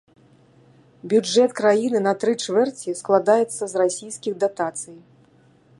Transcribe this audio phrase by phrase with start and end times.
[1.11, 4.97] Бюджэт краіны на тры чвэрці складаецца з расійскіх датацый.